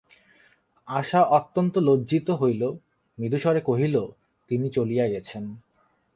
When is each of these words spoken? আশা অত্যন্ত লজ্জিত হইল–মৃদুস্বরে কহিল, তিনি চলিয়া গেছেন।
আশা 0.87 1.21
অত্যন্ত 1.23 1.77
লজ্জিত 1.77 2.27
হইল–মৃদুস্বরে 2.31 3.61
কহিল, 3.61 3.95
তিনি 4.49 4.69
চলিয়া 4.69 5.05
গেছেন। 5.07 5.43